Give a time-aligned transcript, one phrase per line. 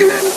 [0.00, 0.27] Listen.